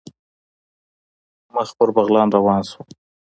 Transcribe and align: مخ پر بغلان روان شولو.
مخ 1.53 1.69
پر 1.77 1.89
بغلان 1.95 2.27
روان 2.35 2.61
شولو. 2.69 2.93